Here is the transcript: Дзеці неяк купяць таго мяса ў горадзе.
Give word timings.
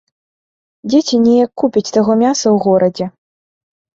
Дзеці 0.91 1.19
неяк 1.25 1.51
купяць 1.63 1.93
таго 1.97 2.11
мяса 2.23 2.45
ў 2.45 2.57
горадзе. 2.65 3.05